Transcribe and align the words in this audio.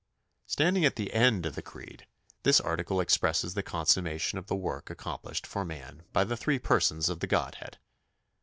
"Standing 0.47 0.83
at 0.83 0.95
the 0.95 1.13
end 1.13 1.45
of 1.45 1.53
the 1.53 1.61
Creed, 1.61 2.07
this 2.41 2.59
article 2.59 2.99
expresses 2.99 3.53
the 3.53 3.61
consummation 3.61 4.39
of 4.39 4.47
the 4.47 4.55
work 4.55 4.89
accomplished 4.89 5.45
for 5.45 5.63
man 5.63 6.01
by 6.11 6.23
the 6.23 6.35
Three 6.35 6.57
Persons 6.57 7.07
of 7.07 7.19
the 7.19 7.27
Godhead. 7.27 7.77